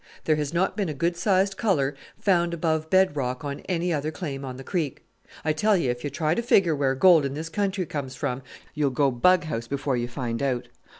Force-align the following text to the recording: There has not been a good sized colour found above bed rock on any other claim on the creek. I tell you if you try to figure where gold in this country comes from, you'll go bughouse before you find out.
There 0.23 0.35
has 0.35 0.51
not 0.51 0.75
been 0.75 0.89
a 0.89 0.95
good 0.95 1.15
sized 1.15 1.57
colour 1.57 1.93
found 2.17 2.55
above 2.55 2.89
bed 2.89 3.15
rock 3.15 3.45
on 3.45 3.59
any 3.69 3.93
other 3.93 4.09
claim 4.09 4.43
on 4.43 4.57
the 4.57 4.63
creek. 4.63 5.03
I 5.45 5.53
tell 5.53 5.77
you 5.77 5.91
if 5.91 6.03
you 6.03 6.09
try 6.09 6.33
to 6.33 6.41
figure 6.41 6.75
where 6.75 6.95
gold 6.95 7.23
in 7.23 7.35
this 7.35 7.49
country 7.49 7.85
comes 7.85 8.15
from, 8.15 8.41
you'll 8.73 8.89
go 8.89 9.11
bughouse 9.11 9.67
before 9.67 9.97
you 9.97 10.07
find 10.07 10.41
out. 10.41 10.69